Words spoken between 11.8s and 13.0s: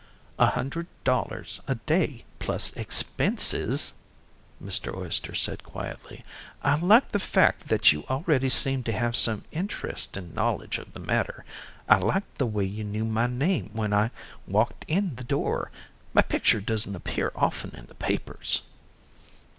I liked the way you